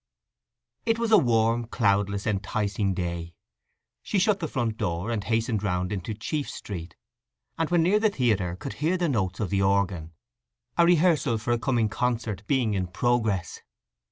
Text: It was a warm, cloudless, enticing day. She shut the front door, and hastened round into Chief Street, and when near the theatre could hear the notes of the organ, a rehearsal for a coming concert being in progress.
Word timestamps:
It 0.83 0.97
was 0.97 1.11
a 1.11 1.19
warm, 1.19 1.67
cloudless, 1.67 2.25
enticing 2.25 2.95
day. 2.95 3.35
She 4.01 4.17
shut 4.17 4.39
the 4.39 4.47
front 4.47 4.77
door, 4.77 5.11
and 5.11 5.23
hastened 5.23 5.61
round 5.61 5.91
into 5.91 6.15
Chief 6.15 6.49
Street, 6.49 6.95
and 7.55 7.69
when 7.69 7.83
near 7.83 7.99
the 7.99 8.09
theatre 8.09 8.55
could 8.55 8.73
hear 8.81 8.97
the 8.97 9.07
notes 9.07 9.39
of 9.39 9.51
the 9.51 9.61
organ, 9.61 10.13
a 10.75 10.87
rehearsal 10.87 11.37
for 11.37 11.51
a 11.51 11.59
coming 11.59 11.87
concert 11.87 12.41
being 12.47 12.73
in 12.73 12.87
progress. 12.87 13.61